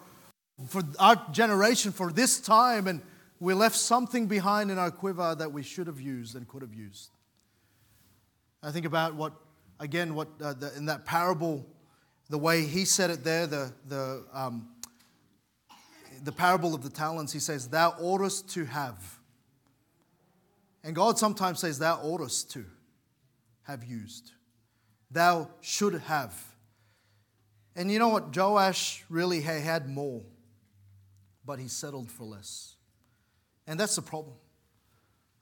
[0.67, 2.99] for our generation, for this time, and
[3.39, 6.73] we left something behind in our quiver that we should have used and could have
[6.73, 7.11] used.
[8.63, 9.33] I think about what,
[9.79, 11.67] again, what uh, the, in that parable,
[12.29, 14.67] the way he said it there, the, the, um,
[16.23, 19.19] the parable of the talents, he says, Thou oughtest to have.
[20.83, 22.65] And God sometimes says, Thou oughtest to
[23.63, 24.31] have used.
[25.11, 26.33] Thou should have.
[27.75, 28.35] And you know what?
[28.35, 30.21] Joash really had more,
[31.45, 32.75] but he settled for less.
[33.67, 34.35] And that's the problem.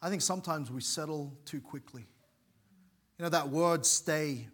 [0.02, 2.06] I think sometimes we settle too quickly.
[3.18, 4.48] You know, that word stay,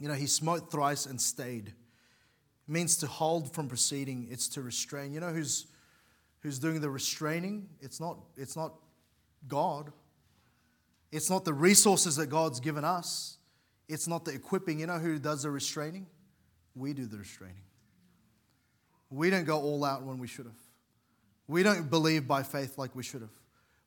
[0.00, 1.68] you know, he smote thrice and stayed.
[1.68, 5.12] It means to hold from proceeding, it's to restrain.
[5.12, 5.66] You know who's,
[6.40, 7.68] who's doing the restraining?
[7.80, 8.74] It's not, it's not
[9.46, 9.92] God,
[11.10, 13.38] it's not the resources that God's given us.
[13.88, 14.80] It's not the equipping.
[14.80, 16.06] You know who does the restraining?
[16.74, 17.62] We do the restraining.
[19.10, 20.60] We don't go all out when we should have.
[21.46, 23.30] We don't believe by faith like we should have.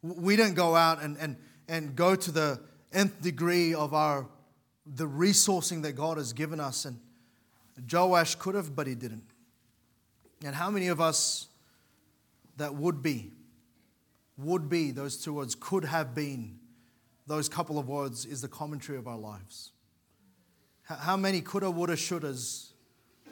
[0.01, 2.59] We don't go out and, and, and go to the
[2.91, 4.27] nth degree of our
[4.85, 6.85] the resourcing that God has given us.
[6.85, 6.99] And
[7.91, 9.23] Joash could have, but he didn't.
[10.43, 11.47] And how many of us
[12.57, 13.31] that would be,
[14.37, 16.59] would be, those two words, could have been,
[17.27, 19.71] those couple of words is the commentary of our lives.
[20.83, 22.71] How many coulda, woulda, shouldas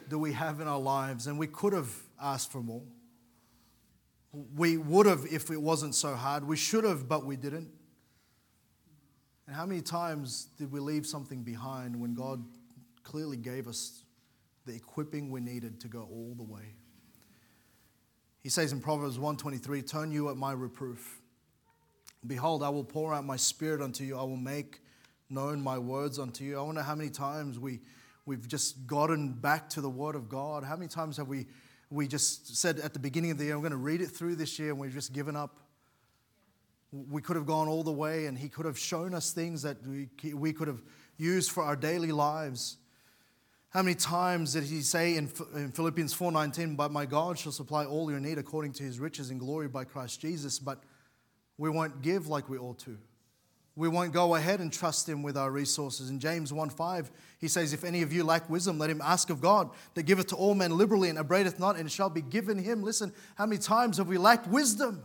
[0.08, 1.26] do we have in our lives?
[1.26, 2.82] And we could have asked for more.
[4.56, 6.44] We would have if it wasn't so hard.
[6.44, 7.68] We should have, but we didn't.
[9.50, 12.40] And how many times did we leave something behind when God
[13.02, 14.04] clearly gave us
[14.64, 16.76] the equipping we needed to go all the way?
[18.44, 21.20] He says in Proverbs 123, Turn you at my reproof
[22.24, 24.16] Behold, I will pour out my spirit unto you.
[24.16, 24.82] I will make
[25.28, 26.56] known my words unto you.
[26.56, 27.80] I wonder how many times we,
[28.26, 30.62] we've just gotten back to the word of God.
[30.62, 31.46] How many times have we,
[31.90, 34.36] we just said at the beginning of the year, I'm going to read it through
[34.36, 35.59] this year, and we've just given up?
[36.92, 39.76] We could have gone all the way, and He could have shown us things that
[39.86, 40.82] we, we could have
[41.16, 42.78] used for our daily lives.
[43.70, 47.84] How many times did he say in, in Philippians 4:19, "But my God shall supply
[47.84, 50.58] all your need according to His riches in glory by Christ Jesus"?
[50.58, 50.82] But
[51.56, 52.98] we won't give like we ought to.
[53.76, 56.10] we won't go ahead and trust Him with our resources.
[56.10, 59.30] In James 1 5, he says, If any of you lack wisdom, let him ask
[59.30, 62.20] of God, that giveth to all men liberally and upbraideth not, and it shall be
[62.20, 62.82] given him.
[62.82, 65.04] Listen, how many times have we lacked wisdom?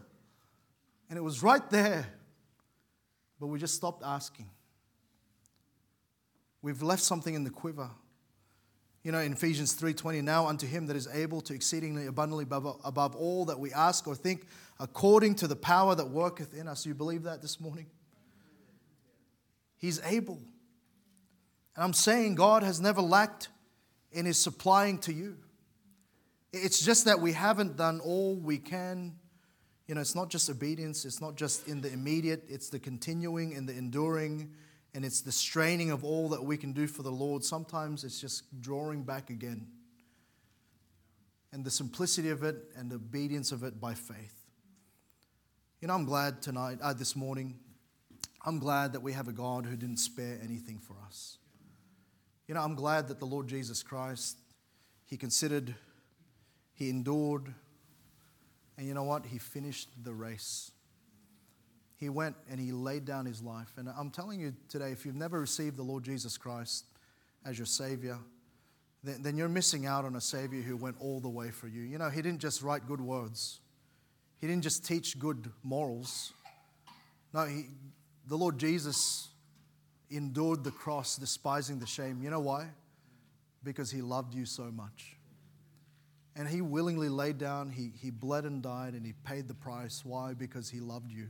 [1.09, 2.07] And it was right there,
[3.39, 4.49] but we just stopped asking.
[6.61, 7.89] We've left something in the quiver.
[9.03, 12.81] You know, in Ephesians 3:20, now unto him that is able to exceedingly abundantly above,
[12.83, 14.47] above all that we ask or think,
[14.79, 16.87] according to the power that worketh in us.
[16.87, 17.85] You believe that this morning?
[19.77, 20.41] He's able.
[21.75, 23.49] And I'm saying God has never lacked
[24.11, 25.37] in His supplying to you.
[26.51, 29.19] It's just that we haven't done all we can.
[29.87, 33.53] You know, it's not just obedience, it's not just in the immediate, it's the continuing
[33.55, 34.51] and the enduring,
[34.95, 37.43] and it's the straining of all that we can do for the Lord.
[37.43, 39.67] Sometimes it's just drawing back again.
[41.51, 44.35] And the simplicity of it and the obedience of it by faith.
[45.81, 47.59] You know, I'm glad tonight, uh, this morning,
[48.43, 51.37] I'm glad that we have a God who didn't spare anything for us.
[52.47, 54.37] You know, I'm glad that the Lord Jesus Christ,
[55.05, 55.75] He considered,
[56.73, 57.53] He endured,
[58.77, 59.25] and you know what?
[59.25, 60.71] He finished the race.
[61.97, 63.71] He went and He laid down His life.
[63.77, 66.85] And I'm telling you today, if you've never received the Lord Jesus Christ
[67.45, 68.17] as your Savior,
[69.03, 71.81] then, then you're missing out on a Savior who went all the way for you.
[71.81, 73.59] You know, He didn't just write good words,
[74.39, 76.33] He didn't just teach good morals.
[77.33, 77.65] No, he,
[78.27, 79.27] the Lord Jesus
[80.09, 82.21] endured the cross, despising the shame.
[82.23, 82.69] You know why?
[83.61, 85.14] Because he loved you so much.
[86.35, 90.03] And he willingly laid down, he, he bled and died, and he paid the price.
[90.03, 90.33] Why?
[90.33, 91.27] Because he loved you.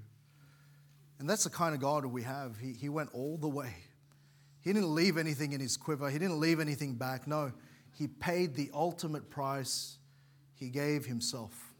[1.19, 2.57] And that's the kind of God we have.
[2.57, 3.73] He, he went all the way.
[4.61, 7.27] He didn't leave anything in his quiver, he didn't leave anything back.
[7.27, 7.51] No,
[7.97, 9.97] he paid the ultimate price.
[10.55, 11.73] He gave himself.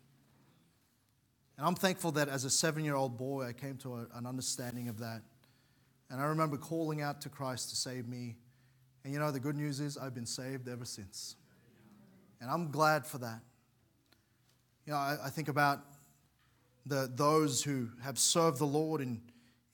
[1.57, 4.26] And I'm thankful that as a seven year old boy, I came to a, an
[4.26, 5.21] understanding of that.
[6.09, 8.36] And I remember calling out to Christ to save me.
[9.03, 11.36] And you know, the good news is I've been saved ever since.
[12.42, 13.42] And I'm glad for that.
[14.86, 15.82] You know, I, I think about
[16.86, 19.22] the, those who have served the Lord in,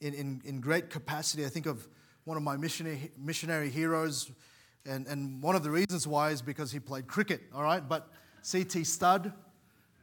[0.00, 1.44] in, in, in great capacity.
[1.44, 1.86] I think of
[2.24, 4.30] one of my missionary, missionary heroes.
[4.86, 7.86] And, and one of the reasons why is because he played cricket, all right?
[7.86, 8.08] But
[8.42, 8.84] C.T.
[8.84, 9.32] Studd,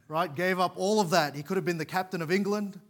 [0.08, 1.34] right, gave up all of that.
[1.34, 2.80] He could have been the captain of England.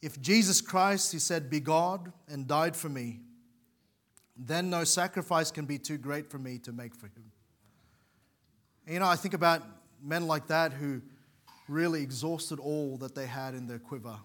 [0.00, 3.20] If Jesus Christ, he said, be God and died for me,
[4.36, 7.31] then no sacrifice can be too great for me to make for him.
[8.86, 9.62] And, you know, I think about
[10.02, 11.00] men like that who
[11.68, 14.16] really exhausted all that they had in their quiver.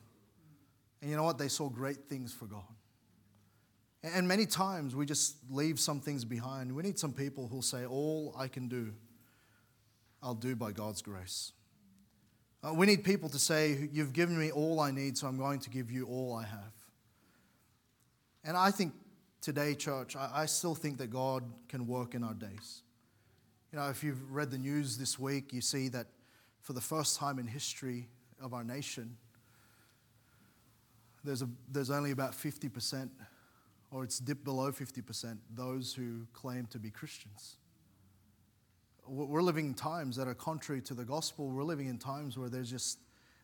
[1.01, 1.37] And you know what?
[1.37, 2.63] They saw great things for God.
[4.03, 6.73] And many times we just leave some things behind.
[6.73, 8.93] We need some people who'll say, All I can do,
[10.21, 11.51] I'll do by God's grace.
[12.63, 15.59] Uh, we need people to say, You've given me all I need, so I'm going
[15.59, 16.73] to give you all I have.
[18.43, 18.93] And I think
[19.41, 22.83] today, church, I, I still think that God can work in our days.
[23.77, 26.07] You know, if you've read the news this week, you see that
[26.63, 28.07] for the first time in history
[28.41, 29.15] of our nation,
[31.23, 33.07] there's, a, there's only about 50%,
[33.91, 37.57] or it's dipped below 50%, those who claim to be Christians
[39.07, 41.47] we're living in times that are contrary to the gospel.
[41.47, 42.97] We're living in times where there just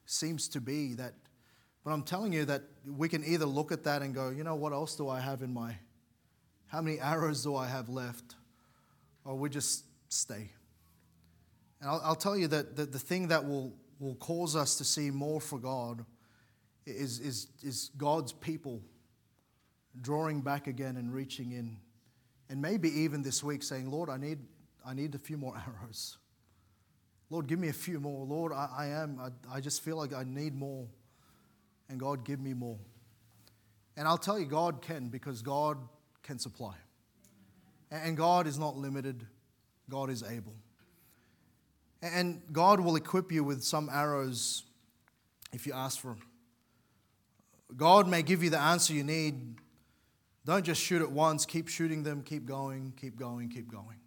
[0.08, 1.14] seems to be that.
[1.86, 4.56] But I'm telling you that we can either look at that and go, you know,
[4.56, 5.78] what else do I have in my,
[6.68, 8.36] how many arrows do I have left?
[9.24, 10.52] Or we just stay.
[11.82, 14.84] And I'll, I'll tell you that the, the thing that will, will cause us to
[14.84, 16.06] see more for God
[16.86, 18.82] is, is, is God's people
[20.02, 21.78] drawing back again and reaching in.
[22.50, 24.40] And maybe even this week saying, Lord, I need,
[24.86, 26.18] I need a few more arrows.
[27.30, 28.26] Lord, give me a few more.
[28.26, 29.20] Lord, I, I am.
[29.20, 30.88] I, I just feel like I need more.
[31.90, 32.78] And God, give me more.
[33.96, 35.78] And I'll tell you, God can because God
[36.24, 36.76] can supply.
[37.92, 39.26] And God is not limited,
[39.90, 40.56] God is able.
[42.02, 44.64] And God will equip you with some arrows
[45.54, 46.22] if you ask for them.
[47.76, 49.56] God may give you the answer you need.
[50.46, 54.00] Don't just shoot it once, keep shooting them, keep going, keep going, keep going.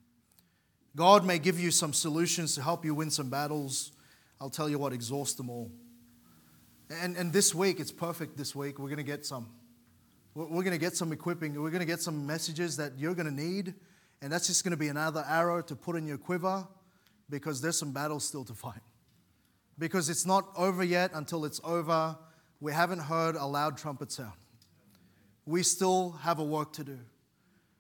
[0.95, 3.93] God may give you some solutions to help you win some battles.
[4.41, 5.71] I'll tell you what, exhaust them all.
[6.91, 8.79] And, and this week, it's perfect this week.
[8.79, 9.49] We're going to get some.
[10.35, 11.61] We're going to get some equipping.
[11.61, 13.75] We're going to get some messages that you're going to need.
[14.23, 16.67] And that's just going to be another arrow to put in your quiver
[17.29, 18.81] because there's some battles still to fight.
[19.79, 22.17] Because it's not over yet until it's over.
[22.61, 24.33] We haven't heard a loud trumpet sound.
[25.45, 26.99] We still have a work to do.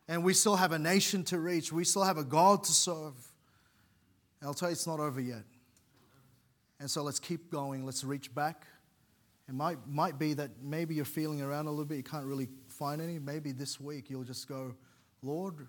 [0.08, 1.72] And we still have a nation to reach.
[1.72, 3.14] We still have a God to serve.
[4.40, 5.42] And I'll tell you, it's not over yet.
[6.78, 7.86] And so let's keep going.
[7.86, 8.66] Let's reach back
[9.48, 12.48] It might, might be that maybe you're feeling around a little bit, you can't really
[12.68, 13.18] find any.
[13.18, 14.74] Maybe this week you'll just go,
[15.22, 15.68] Lord,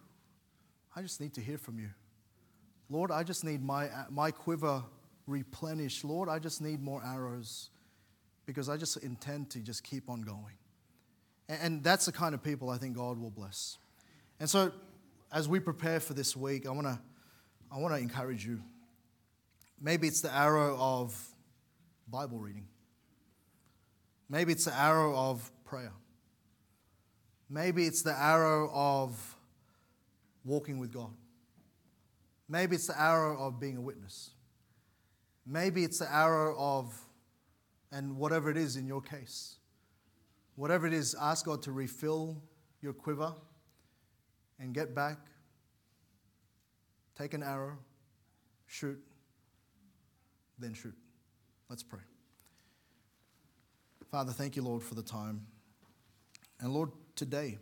[0.98, 1.90] I just need to hear from you.
[2.90, 4.82] Lord, I just need my, my quiver
[5.28, 6.04] replenished.
[6.04, 7.70] Lord, I just need more arrows
[8.48, 10.58] because I just intend to just keep on going.
[11.50, 13.78] And, and that's the kind of people I think God will bless.
[14.40, 14.72] And so,
[15.32, 17.00] as we prepare for this week, I want to
[17.72, 18.60] I want to encourage you.
[19.80, 21.16] Maybe it's the arrow of
[22.08, 22.66] Bible reading.
[24.30, 25.94] Maybe it's the arrow of prayer.
[27.52, 29.37] Maybe it's the arrow of
[30.48, 31.14] walking with God.
[32.50, 34.32] Maybe it's the arrow of being a witness.
[35.46, 36.98] Maybe it's the arrow of,
[37.92, 39.58] and whatever it is in your case,
[40.56, 42.42] whatever it is, ask God to refill
[42.82, 43.34] your quiver
[44.60, 45.18] and get back.
[47.18, 47.78] Take an arrow,
[48.66, 49.00] shoot,
[50.60, 50.96] then shoot.
[51.70, 52.02] Let's pray.
[54.12, 55.46] Father, thank you, Lord, for the time.
[56.60, 57.58] And Lord, today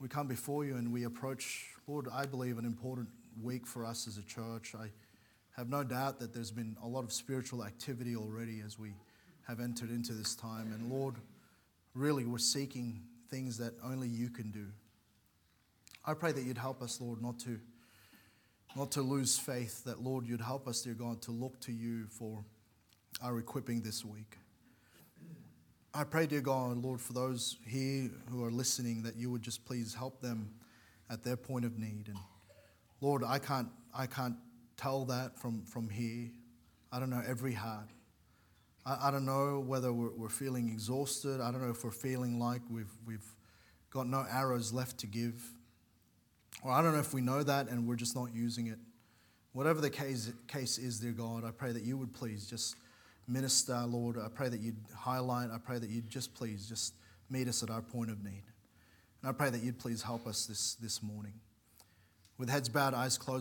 [0.00, 3.08] we come before you and we approach, Lord, I believe an important
[3.40, 4.74] week for us as a church.
[4.74, 4.90] I
[5.56, 8.94] have no doubt that there's been a lot of spiritual activity already as we
[9.46, 10.72] have entered into this time.
[10.72, 11.16] And Lord,
[11.94, 14.66] really, we're seeking things that only you can do.
[16.06, 17.60] I pray that you'd help us, Lord, not to,
[18.74, 22.06] not to lose faith, that, Lord, you'd help us, dear God, to look to you
[22.06, 22.42] for
[23.22, 24.39] our equipping this week.
[25.92, 29.64] I pray, dear God, Lord, for those here who are listening, that you would just
[29.64, 30.50] please help them
[31.10, 32.06] at their point of need.
[32.06, 32.16] And
[33.00, 34.36] Lord, I can't, I can't
[34.76, 36.30] tell that from, from here.
[36.92, 37.88] I don't know every heart.
[38.86, 41.40] I, I don't know whether we're, we're feeling exhausted.
[41.40, 43.26] I don't know if we're feeling like we've, we've
[43.90, 45.42] got no arrows left to give.
[46.62, 48.78] Or I don't know if we know that and we're just not using it.
[49.54, 52.76] Whatever the case, case is, dear God, I pray that you would please just
[53.30, 54.18] minister, Lord.
[54.18, 55.50] I pray that you'd highlight.
[55.50, 56.94] I pray that you'd just please just
[57.30, 58.42] meet us at our point of need.
[59.22, 61.34] And I pray that you'd please help us this, this morning.
[62.38, 63.38] With heads bowed, eyes closed.